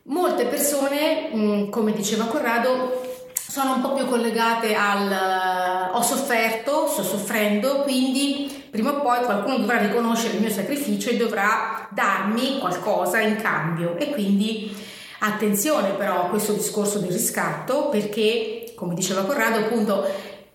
Molte 0.04 0.46
persone, 0.46 1.68
come 1.70 1.92
diceva 1.92 2.24
Corrado, 2.24 3.11
sono 3.52 3.74
un 3.74 3.80
po' 3.82 3.92
più 3.92 4.06
collegate 4.06 4.74
al 4.74 5.12
eh, 5.12 5.90
ho 5.92 6.00
sofferto, 6.00 6.86
sto 6.86 7.02
soffrendo, 7.02 7.82
quindi 7.82 8.64
prima 8.70 8.92
o 8.92 9.02
poi 9.02 9.22
qualcuno 9.26 9.58
dovrà 9.58 9.76
riconoscere 9.76 10.36
il 10.36 10.40
mio 10.40 10.48
sacrificio 10.48 11.10
e 11.10 11.18
dovrà 11.18 11.86
darmi 11.90 12.60
qualcosa 12.60 13.20
in 13.20 13.36
cambio. 13.36 13.98
E 13.98 14.08
quindi 14.10 14.74
attenzione 15.18 15.90
però 15.90 16.24
a 16.24 16.28
questo 16.28 16.54
discorso 16.54 16.98
del 16.98 17.12
riscatto 17.12 17.90
perché, 17.90 18.72
come 18.74 18.94
diceva 18.94 19.24
Corrado, 19.24 19.58
appunto 19.58 20.02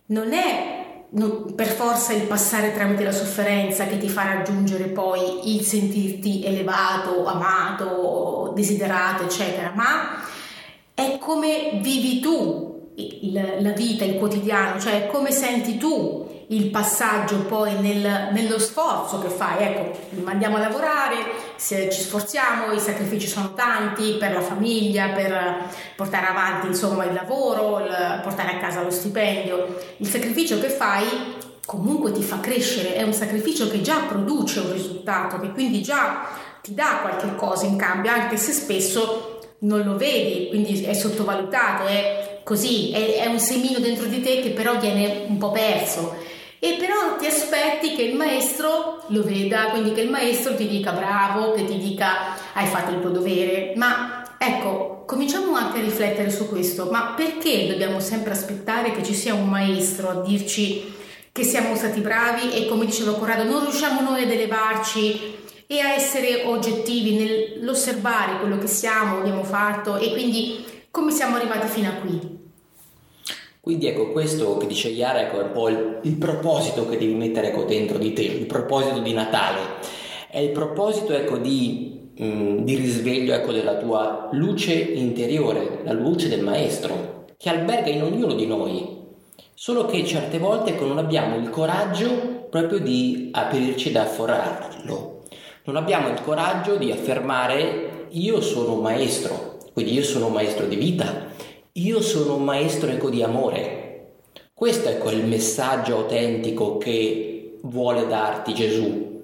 non 0.07 0.33
è 0.33 1.05
non, 1.09 1.53
per 1.53 1.67
forza 1.67 2.13
il 2.13 2.23
passare 2.23 2.73
tramite 2.73 3.03
la 3.03 3.11
sofferenza 3.11 3.85
che 3.85 3.99
ti 3.99 4.09
fa 4.09 4.23
raggiungere 4.23 4.85
poi 4.85 5.55
il 5.55 5.61
sentirti 5.63 6.43
elevato, 6.43 7.27
amato, 7.27 8.53
desiderato, 8.55 9.21
eccetera, 9.21 9.71
ma 9.75 10.19
è 10.95 11.19
come 11.19 11.77
vivi 11.79 12.19
tu 12.19 12.75
il, 12.97 13.57
la 13.59 13.71
vita, 13.71 14.03
il 14.03 14.15
quotidiano, 14.15 14.79
cioè 14.79 15.07
come 15.07 15.31
senti 15.31 15.77
tu 15.77 16.25
il 16.49 16.69
passaggio 16.69 17.39
poi 17.39 17.73
nel, 17.79 18.29
nello 18.31 18.57
sforzo 18.57 19.19
che 19.19 19.27
fai. 19.27 19.63
Ecco, 19.63 19.97
andiamo 20.25 20.55
a 20.55 20.59
lavorare, 20.59 21.15
ci 21.57 22.01
sforziamo, 22.01 22.71
i 22.71 22.79
sacrifici 22.79 23.27
sono 23.27 23.53
tanti 23.53 24.13
per 24.13 24.33
la 24.33 24.41
famiglia, 24.41 25.09
per 25.09 25.65
portare 25.95 26.27
avanti 26.27 26.67
insomma 26.67 27.05
il 27.05 27.13
lavoro, 27.13 27.79
il, 27.79 28.19
portare 28.23 28.55
a 28.55 28.57
casa 28.57 28.81
lo 28.81 28.89
stipendio. 28.89 29.77
Il 29.97 30.07
sacrificio 30.07 30.59
che 30.59 30.69
fai 30.69 31.35
comunque 31.65 32.13
ti 32.13 32.21
fa 32.21 32.39
crescere, 32.39 32.95
è 32.95 33.03
un 33.03 33.13
sacrificio 33.13 33.69
che 33.69 33.81
già 33.81 34.05
produce 34.07 34.61
un 34.61 34.71
risultato, 34.71 35.37
che 35.39 35.51
quindi 35.51 35.83
già 35.83 36.25
ti 36.61 36.73
dà 36.73 36.99
qualche 37.01 37.35
cosa 37.35 37.65
in 37.65 37.75
cambio, 37.75 38.09
anche 38.09 38.37
se 38.37 38.53
spesso 38.53 39.39
non 39.59 39.83
lo 39.83 39.97
vedi, 39.97 40.47
quindi 40.47 40.83
è 40.83 40.93
sottovalutato, 40.93 41.87
è 41.87 42.26
così, 42.47 42.91
è, 42.91 43.23
è 43.23 43.25
un 43.25 43.39
semino 43.39 43.79
dentro 43.79 44.05
di 44.05 44.21
te 44.21 44.39
che 44.39 44.51
però 44.51 44.79
viene 44.79 45.25
un 45.27 45.37
po' 45.37 45.51
perso. 45.51 46.15
E 46.59 46.77
però 46.79 47.17
ti 47.19 47.25
aspetti 47.25 47.93
che 47.93 48.03
il 48.03 48.15
maestro 48.15 49.03
lo 49.07 49.21
veda, 49.21 49.65
quindi 49.71 49.91
che 49.91 49.99
il 49.99 50.09
maestro 50.09 50.55
ti 50.55 50.65
dica 50.65 50.93
bravo, 50.93 51.51
che 51.51 51.65
ti 51.65 51.77
dica 51.77 52.35
hai 52.53 52.65
fatto 52.65 52.93
il 52.93 53.01
tuo 53.01 53.09
dovere, 53.09 53.73
ma 53.75 54.35
ecco, 54.39 55.03
cominciamo 55.05 55.55
anche 55.55 55.79
a 55.79 55.81
riflettere 55.81 56.31
su 56.31 56.47
questo, 56.47 56.87
ma 56.89 57.13
perché 57.17 57.67
dobbiamo 57.67 57.99
sempre 57.99 58.31
aspettare 58.31 58.91
che 58.93 59.03
ci 59.03 59.13
sia 59.13 59.33
un 59.33 59.49
maestro 59.49 60.09
a 60.09 60.21
dirci 60.21 60.95
che 61.33 61.43
siamo 61.43 61.75
stati 61.75 61.99
bravi 61.99 62.53
e 62.53 62.65
come 62.67 62.85
diceva 62.85 63.13
Corrado, 63.15 63.43
non 63.43 63.63
riusciamo 63.63 63.99
noi 63.99 64.23
ad 64.23 64.31
elevarci 64.31 65.35
e 65.67 65.79
a 65.81 65.93
essere 65.93 66.45
oggettivi 66.45 67.17
nell'osservare 67.17 68.39
quello 68.39 68.57
che 68.57 68.67
siamo, 68.67 69.17
abbiamo 69.17 69.43
fatto 69.43 69.97
e 69.97 70.11
quindi 70.11 70.63
come 70.89 71.11
siamo 71.11 71.35
arrivati 71.35 71.67
fino 71.67 71.89
a 71.89 71.93
qui. 71.93 72.36
Quindi 73.67 73.87
ecco, 73.87 74.13
questo 74.13 74.55
che 74.55 74.65
dice 74.65 74.87
Iara 74.87 75.23
ecco, 75.23 75.41
è 75.41 75.43
un 75.43 75.51
po' 75.51 75.67
il, 75.67 75.99
il 76.03 76.15
proposito 76.15 76.87
che 76.87 76.97
devi 76.97 77.13
mettere 77.15 77.49
ecco, 77.49 77.65
dentro 77.65 77.97
di 77.97 78.13
te, 78.13 78.21
il 78.21 78.45
proposito 78.45 78.99
di 78.99 79.11
Natale. 79.11 79.59
È 80.29 80.39
il 80.39 80.51
proposito 80.51 81.11
ecco, 81.11 81.35
di, 81.35 82.11
mh, 82.15 82.25
mm, 82.25 82.57
di, 82.59 82.75
risveglio 82.75 83.33
ecco, 83.33 83.51
della 83.51 83.75
tua 83.75 84.29
luce 84.31 84.71
interiore, 84.71 85.81
la 85.83 85.91
luce 85.91 86.29
del 86.29 86.43
Maestro, 86.43 87.25
che 87.35 87.49
alberga 87.49 87.89
in 87.89 88.03
ognuno 88.03 88.35
di 88.35 88.45
noi. 88.45 88.99
Solo 89.53 89.83
che 89.83 90.05
certe 90.05 90.37
volte 90.37 90.69
ecco, 90.69 90.85
non 90.85 90.97
abbiamo 90.97 91.35
il 91.35 91.49
coraggio 91.49 92.45
proprio 92.49 92.79
di 92.79 93.31
aprirci 93.33 93.89
ed 93.89 93.97
afforarlo. 93.97 95.23
Non 95.65 95.75
abbiamo 95.75 96.07
il 96.07 96.21
coraggio 96.21 96.77
di 96.77 96.89
affermare 96.89 98.05
io 98.11 98.39
sono 98.39 98.75
un 98.75 98.79
maestro, 98.79 99.57
quindi 99.73 99.91
io 99.91 100.03
sono 100.03 100.27
un 100.27 100.31
maestro 100.31 100.67
di 100.67 100.77
vita, 100.77 101.35
io 101.77 102.01
sono 102.01 102.37
un 102.37 102.43
maestro 102.43 102.89
eco 102.89 103.11
di 103.11 103.21
amore. 103.21 104.13
Questo 104.51 104.89
è 104.89 104.97
quel 104.97 105.23
messaggio 105.23 105.97
autentico 105.97 106.77
che 106.77 107.59
vuole 107.61 108.07
darti 108.07 108.55
Gesù. 108.55 109.21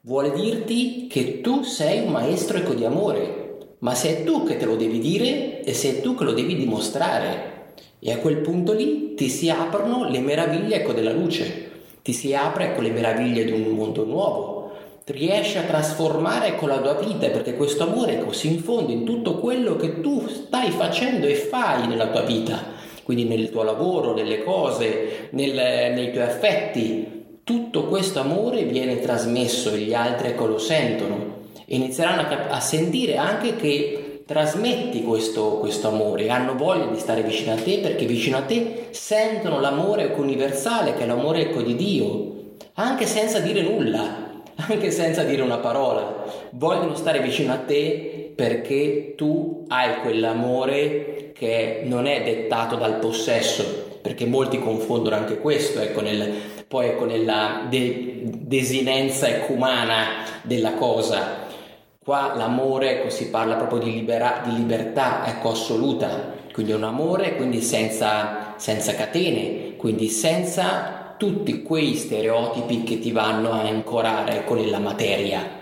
Vuole 0.00 0.32
dirti 0.32 1.06
che 1.06 1.40
tu 1.40 1.62
sei 1.62 2.00
un 2.00 2.10
maestro 2.10 2.58
eco 2.58 2.74
di 2.74 2.84
amore, 2.84 3.76
ma 3.78 3.94
sei 3.94 4.24
tu 4.24 4.42
che 4.42 4.56
te 4.56 4.64
lo 4.64 4.74
devi 4.74 4.98
dire 4.98 5.62
e 5.62 5.72
sei 5.74 6.00
tu 6.00 6.16
che 6.16 6.24
lo 6.24 6.32
devi 6.32 6.56
dimostrare. 6.56 7.74
E 8.00 8.10
a 8.10 8.18
quel 8.18 8.38
punto 8.38 8.72
lì 8.72 9.14
ti 9.14 9.28
si 9.28 9.48
aprono 9.48 10.08
le 10.08 10.18
meraviglie 10.18 10.76
ecco 10.80 10.92
della 10.92 11.12
luce, 11.12 11.70
ti 12.02 12.12
si 12.12 12.34
apre 12.34 12.70
ecco 12.70 12.80
le 12.80 12.90
meraviglie 12.90 13.44
di 13.44 13.52
un 13.52 13.62
mondo 13.76 14.04
nuovo, 14.04 14.61
riesci 15.06 15.58
a 15.58 15.62
trasformare 15.62 16.56
con 16.56 16.68
la 16.68 16.78
tua 16.78 16.94
vita 16.94 17.28
perché 17.28 17.54
questo 17.54 17.84
amore 17.84 18.24
si 18.30 18.48
infonde 18.48 18.92
in 18.92 19.04
tutto 19.04 19.38
quello 19.38 19.76
che 19.76 20.00
tu 20.00 20.26
stai 20.28 20.70
facendo 20.70 21.26
e 21.26 21.34
fai 21.34 21.86
nella 21.86 22.08
tua 22.08 22.22
vita 22.22 22.80
quindi 23.02 23.24
nel 23.24 23.50
tuo 23.50 23.62
lavoro, 23.62 24.14
nelle 24.14 24.42
cose, 24.42 25.28
nel, 25.30 25.52
nei 25.52 26.12
tuoi 26.12 26.24
affetti. 26.24 27.20
Tutto 27.44 27.86
questo 27.86 28.20
amore 28.20 28.62
viene 28.64 29.00
trasmesso 29.00 29.70
e 29.70 29.78
gli 29.78 29.94
altri 29.94 30.28
ecco 30.28 30.46
lo 30.46 30.58
sentono 30.58 31.40
e 31.66 31.74
inizieranno 31.74 32.22
a, 32.22 32.26
cap- 32.26 32.52
a 32.52 32.60
sentire 32.60 33.16
anche 33.16 33.56
che 33.56 34.22
trasmetti 34.24 35.02
questo, 35.02 35.58
questo, 35.58 35.88
amore, 35.88 36.28
hanno 36.28 36.54
voglia 36.54 36.86
di 36.86 36.98
stare 36.98 37.22
vicino 37.22 37.52
a 37.52 37.56
te 37.56 37.78
perché 37.78 38.06
vicino 38.06 38.36
a 38.36 38.42
te 38.42 38.88
sentono 38.90 39.58
l'amore 39.58 40.14
universale 40.16 40.94
che 40.94 41.02
è 41.02 41.06
l'amore 41.06 41.48
ecco 41.48 41.62
di 41.62 41.74
Dio, 41.74 42.54
anche 42.74 43.06
senza 43.06 43.40
dire 43.40 43.62
nulla, 43.62 44.21
anche 44.56 44.90
senza 44.90 45.22
dire 45.24 45.42
una 45.42 45.58
parola, 45.58 46.24
vogliono 46.50 46.94
stare 46.94 47.20
vicino 47.20 47.52
a 47.52 47.58
te 47.58 48.32
perché 48.34 49.14
tu 49.16 49.64
hai 49.68 50.00
quell'amore 50.00 51.32
che 51.34 51.82
non 51.84 52.06
è 52.06 52.22
dettato 52.22 52.76
dal 52.76 52.98
possesso, 52.98 53.98
perché 54.00 54.26
molti 54.26 54.58
confondono 54.58 55.16
anche 55.16 55.38
questo, 55.38 55.80
ecco, 55.80 56.00
nel, 56.00 56.32
poi 56.66 56.86
ecco, 56.86 57.04
nella 57.04 57.66
de- 57.68 58.22
desinenza 58.24 59.28
ecumana 59.28 60.24
della 60.42 60.74
cosa. 60.74 61.40
Qua 62.04 62.34
l'amore 62.34 62.98
ecco, 62.98 63.10
si 63.10 63.30
parla 63.30 63.54
proprio 63.54 63.78
di, 63.78 63.92
libera- 63.92 64.40
di 64.44 64.54
libertà 64.54 65.26
ecco, 65.26 65.50
assoluta, 65.50 66.34
quindi 66.52 66.72
un 66.72 66.82
amore 66.82 67.36
quindi 67.36 67.60
senza, 67.60 68.54
senza 68.56 68.94
catene, 68.94 69.76
quindi 69.76 70.08
senza 70.08 71.01
tutti 71.22 71.62
quei 71.62 71.94
stereotipi 71.94 72.82
che 72.82 72.98
ti 72.98 73.12
vanno 73.12 73.52
a 73.52 73.60
ancorare 73.60 74.38
ecco, 74.38 74.56
nella 74.56 74.80
materia 74.80 75.60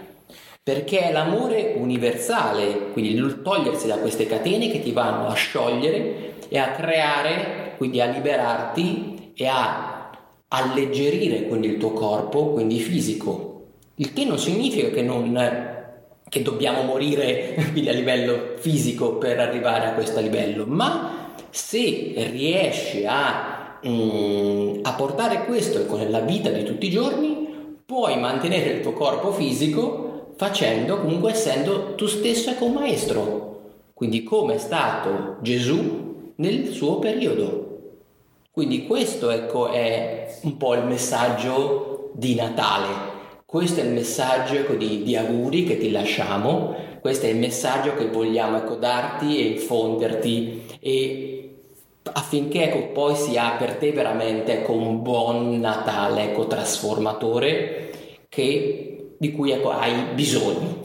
perché 0.63 1.01
è 1.01 1.13
l'amore 1.13 1.75
universale, 1.77 2.93
quindi 2.93 3.13
il 3.13 3.43
togliersi 3.43 3.87
da 3.87 3.99
queste 3.99 4.25
catene 4.25 4.71
che 4.71 4.81
ti 4.81 4.93
vanno 4.93 5.27
a 5.29 5.35
sciogliere 5.35 6.39
e 6.49 6.57
a 6.57 6.71
creare, 6.71 7.75
quindi 7.77 8.01
a 8.01 8.07
liberarti 8.07 9.33
e 9.35 9.47
a 9.47 10.11
alleggerire 10.49 11.47
quindi 11.47 11.67
il 11.67 11.77
tuo 11.77 11.93
corpo, 11.93 12.53
quindi 12.53 12.79
fisico. 12.79 13.67
Il 13.97 14.15
che 14.15 14.25
non 14.25 14.39
significa 14.39 14.89
che, 14.89 15.03
non, 15.03 15.39
che 16.27 16.41
dobbiamo 16.41 16.85
morire 16.85 17.53
quindi 17.73 17.91
a 17.91 17.93
livello 17.93 18.55
fisico 18.57 19.17
per 19.17 19.41
arrivare 19.41 19.89
a 19.89 19.93
questo 19.93 20.21
livello, 20.21 20.65
ma 20.65 21.35
se 21.51 22.15
riesci 22.31 23.05
a, 23.07 23.60
mm, 23.87 24.81
a 24.83 24.93
portare 24.95 25.45
questo 25.45 25.85
nella 25.97 26.21
vita 26.21 26.51
di 26.51 26.65
tutti 26.65 26.87
i 26.87 26.91
giorni, 26.91 27.49
puoi 27.85 28.19
mantenere 28.19 28.71
il 28.71 28.81
tuo 28.81 28.93
corpo 28.93 29.33
fisico 29.33 30.33
facendo 30.37 31.01
comunque 31.01 31.33
essendo 31.33 31.95
tu 31.97 32.07
stesso 32.07 32.51
ecco 32.51 32.67
un 32.67 32.75
maestro, 32.75 33.61
quindi 33.95 34.23
come 34.23 34.55
è 34.55 34.59
stato 34.59 35.37
Gesù 35.41 36.33
nel 36.37 36.69
suo 36.69 36.99
periodo. 36.99 37.69
Quindi 38.51 38.87
questo 38.87 39.31
ecco 39.31 39.69
è 39.69 40.39
un 40.43 40.57
po' 40.57 40.75
il 40.75 40.85
messaggio 40.85 42.11
di 42.15 42.35
Natale, 42.35 43.11
questo 43.51 43.81
è 43.81 43.83
il 43.83 43.91
messaggio 43.91 44.55
ecco, 44.55 44.75
di, 44.75 45.03
di, 45.03 45.17
auguri 45.17 45.65
che 45.65 45.77
ti 45.77 45.91
lasciamo, 45.91 46.73
questo 47.01 47.27
è 47.27 47.31
il 47.31 47.37
messaggio 47.37 47.95
che 47.97 48.07
vogliamo 48.07 48.59
ecco, 48.59 48.77
darti 48.77 49.41
e 49.41 49.47
infonderti. 49.55 50.63
E 50.79 51.30
affinché 52.03 52.65
ecco, 52.65 52.89
poi 52.93 53.15
sia 53.15 53.51
per 53.59 53.75
te 53.75 53.93
veramente 53.93 54.61
ecco, 54.61 54.73
un 54.73 55.03
buon 55.03 55.59
Natale 55.61 56.25
ecco, 56.25 56.47
trasformatore 56.47 57.91
che 58.29 59.15
di 59.19 59.33
cui 59.33 59.51
ecco, 59.51 59.71
hai 59.71 60.15
bisogno. 60.15 60.79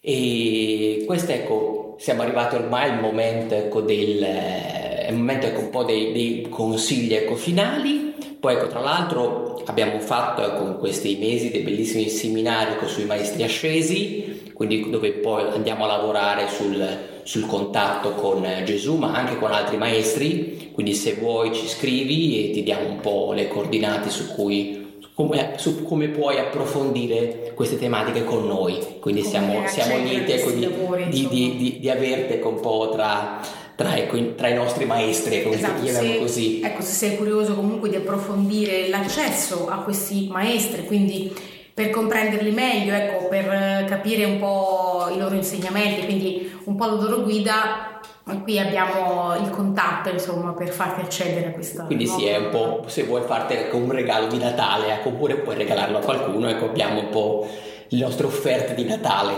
E 0.00 1.04
questo 1.06 1.32
ecco, 1.32 1.96
siamo 1.98 2.22
arrivati 2.22 2.56
ormai 2.56 2.90
al 2.90 3.00
momento 3.00 3.54
ecco, 3.54 3.80
del 3.80 4.22
eh, 4.22 5.10
momento 5.12 5.46
ecco, 5.46 5.60
un 5.60 5.70
po' 5.70 5.84
dei, 5.84 6.12
dei 6.12 6.46
consigli 6.48 7.14
ecco, 7.14 7.34
finali. 7.34 8.14
Poi 8.40 8.54
ecco, 8.54 8.66
tra 8.68 8.80
l'altro 8.80 9.62
abbiamo 9.66 9.98
fatto 10.00 10.42
ecco, 10.42 10.66
in 10.66 10.78
questi 10.78 11.16
mesi 11.16 11.50
dei 11.50 11.62
bellissimi 11.62 12.08
seminari 12.08 12.72
ecco, 12.72 12.86
sui 12.86 13.04
maestri 13.04 13.42
ascesi, 13.42 14.33
quindi 14.54 14.88
dove 14.88 15.10
poi 15.12 15.50
andiamo 15.52 15.84
a 15.84 15.88
lavorare 15.88 16.48
sul, 16.48 17.20
sul 17.24 17.44
contatto 17.44 18.12
con 18.12 18.46
Gesù, 18.64 18.96
ma 18.96 19.12
anche 19.12 19.36
con 19.36 19.52
altri 19.52 19.76
maestri. 19.76 20.70
Quindi 20.72 20.94
se 20.94 21.14
vuoi 21.14 21.52
ci 21.52 21.68
scrivi 21.68 22.48
e 22.48 22.52
ti 22.52 22.62
diamo 22.62 22.88
un 22.88 23.00
po' 23.00 23.32
le 23.32 23.48
coordinate 23.48 24.10
su 24.10 24.28
cui 24.32 24.82
come, 25.14 25.54
su 25.56 25.82
come 25.84 26.08
puoi 26.08 26.38
approfondire 26.38 27.52
queste 27.54 27.78
tematiche 27.78 28.24
con 28.24 28.46
noi. 28.46 28.78
Quindi 29.00 29.22
come 29.22 29.32
siamo, 29.32 29.66
siamo 29.68 29.98
lieti 29.98 30.32
ecco, 30.32 30.50
di, 30.50 30.60
lavori, 30.60 31.08
di, 31.08 31.28
di, 31.28 31.76
di, 31.80 31.90
averti 31.90 32.40
un 32.44 32.60
po' 32.60 32.90
tra, 32.92 33.40
tra, 33.76 33.96
ecco, 33.96 34.34
tra, 34.34 34.48
i 34.48 34.54
nostri 34.54 34.84
maestri, 34.84 35.36
ecco, 35.36 35.50
esatto, 35.50 35.86
se, 35.86 36.18
così. 36.18 36.60
Ecco, 36.60 36.82
se 36.82 36.92
sei 36.92 37.16
curioso 37.16 37.54
comunque 37.54 37.88
di 37.88 37.96
approfondire 37.96 38.88
l'accesso 38.88 39.68
a 39.68 39.78
questi 39.78 40.28
maestri, 40.30 40.84
quindi 40.84 41.32
per 41.74 41.90
comprenderli 41.90 42.52
meglio, 42.52 42.94
ecco, 42.94 43.26
per 43.26 43.84
capire 43.86 44.24
un 44.24 44.38
po' 44.38 45.08
i 45.12 45.18
loro 45.18 45.34
insegnamenti, 45.34 46.04
quindi 46.04 46.58
un 46.64 46.76
po' 46.76 46.86
la 46.86 46.92
loro 46.92 47.22
guida, 47.22 48.00
qui 48.42 48.58
abbiamo 48.58 49.34
il 49.36 49.50
contatto 49.50 50.08
insomma 50.08 50.52
per 50.52 50.70
farti 50.70 51.02
accedere 51.02 51.48
a 51.48 51.50
questa 51.50 51.84
quindi 51.84 52.06
sì 52.06 52.24
è 52.24 52.38
un 52.38 52.48
po' 52.48 52.84
se 52.86 53.02
vuoi 53.02 53.20
farti 53.20 53.52
ecco, 53.52 53.76
un 53.76 53.92
regalo 53.92 54.28
di 54.28 54.38
Natale 54.38 54.94
ecco, 54.94 55.08
oppure 55.08 55.36
puoi 55.36 55.56
regalarlo 55.56 55.98
a 55.98 56.00
qualcuno 56.00 56.48
ecco 56.48 56.64
abbiamo 56.64 57.00
un 57.00 57.10
po' 57.10 57.46
le 57.88 58.00
nostre 58.00 58.26
offerte 58.26 58.74
di 58.74 58.84
Natale. 58.84 59.32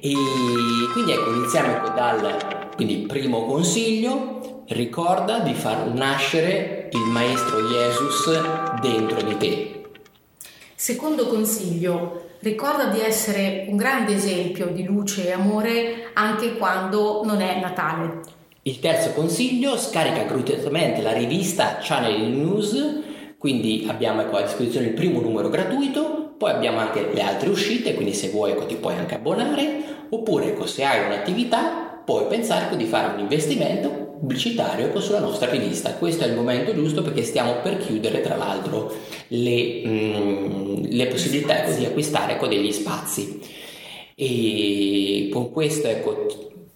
E 0.00 0.12
quindi 0.92 1.12
ecco 1.12 1.32
iniziamo 1.32 1.72
ecco 1.72 1.88
dal 1.90 2.70
quindi 2.74 2.96
primo 3.06 3.44
consiglio. 3.44 4.62
Ricorda 4.68 5.40
di 5.40 5.52
far 5.54 5.92
nascere 5.92 6.88
il 6.92 7.10
maestro 7.10 7.60
Jesus 7.62 8.40
dentro 8.80 9.20
di 9.22 9.36
te 9.36 9.79
secondo 10.80 11.26
consiglio 11.26 12.28
ricorda 12.38 12.86
di 12.86 13.00
essere 13.00 13.66
un 13.68 13.76
grande 13.76 14.14
esempio 14.14 14.68
di 14.68 14.82
luce 14.82 15.26
e 15.26 15.32
amore 15.32 16.08
anche 16.14 16.56
quando 16.56 17.20
non 17.22 17.42
è 17.42 17.60
Natale. 17.60 18.22
Il 18.62 18.78
terzo 18.78 19.12
consiglio, 19.12 19.76
scarica 19.76 20.22
gratuitamente 20.22 21.02
la 21.02 21.12
rivista 21.12 21.76
Channel 21.82 22.18
News, 22.30 23.02
quindi 23.36 23.84
abbiamo 23.90 24.22
ecco, 24.22 24.38
a 24.38 24.42
disposizione 24.42 24.86
il 24.86 24.94
primo 24.94 25.20
numero 25.20 25.50
gratuito, 25.50 26.32
poi 26.38 26.52
abbiamo 26.52 26.78
anche 26.78 27.10
le 27.12 27.20
altre 27.20 27.50
uscite, 27.50 27.92
quindi 27.92 28.14
se 28.14 28.30
vuoi 28.30 28.52
ecco, 28.52 28.64
ti 28.64 28.76
puoi 28.76 28.94
anche 28.94 29.16
abbonare, 29.16 29.82
oppure 30.08 30.46
ecco, 30.46 30.64
se 30.64 30.82
hai 30.82 31.04
un'attività 31.04 32.00
puoi 32.02 32.24
pensare 32.24 32.64
ecco, 32.64 32.76
di 32.76 32.86
fare 32.86 33.12
un 33.12 33.20
investimento 33.20 33.99
pubblicitario 34.20 34.86
ecco, 34.86 35.00
sulla 35.00 35.18
nostra 35.18 35.50
rivista. 35.50 35.94
Questo 35.94 36.24
è 36.24 36.26
il 36.26 36.34
momento 36.34 36.74
giusto 36.74 37.02
perché 37.02 37.22
stiamo 37.22 37.56
per 37.62 37.78
chiudere 37.78 38.20
tra 38.20 38.36
l'altro 38.36 38.94
le, 39.28 39.82
mm, 39.86 40.84
le 40.90 41.06
possibilità 41.06 41.64
ecco, 41.64 41.78
di 41.78 41.86
acquistare 41.86 42.34
ecco, 42.34 42.46
degli 42.46 42.70
spazi. 42.70 43.40
E 44.14 45.30
con 45.32 45.50
questo 45.50 45.88
ecco, 45.88 46.26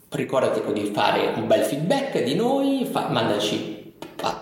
ricordati 0.09 0.61
ecco, 0.61 0.73
di 0.73 0.91
fare 0.93 1.35
un 1.37 1.47
bel 1.47 1.63
feedback 1.63 2.23
di 2.23 2.35
noi, 2.35 2.89
fa, 2.91 3.09
mandaci 3.11 3.84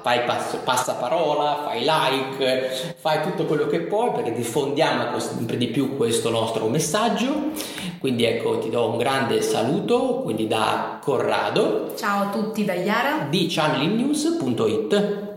fai 0.03 0.21
passaparola, 0.65 1.63
fai 1.65 1.81
like, 1.81 2.95
fai 2.99 3.23
tutto 3.23 3.45
quello 3.45 3.67
che 3.67 3.81
puoi 3.81 4.13
perché 4.13 4.33
diffondiamo 4.33 5.19
sempre 5.19 5.57
di 5.57 5.69
più 5.69 5.97
questo 5.97 6.31
nostro 6.31 6.69
messaggio. 6.69 7.51
Quindi 7.99 8.25
ecco, 8.25 8.59
ti 8.59 8.71
do 8.71 8.91
un 8.91 8.99
grande 8.99 9.43
saluto, 9.43 10.21
quindi 10.23 10.47
da 10.47 10.99
Corrado. 11.01 11.95
Ciao 11.97 12.25
a 12.25 12.31
tutti 12.31 12.65
da 12.65 12.75
Iara 12.75 13.27
di 13.29 13.47
channelingnews.it. 13.49 15.32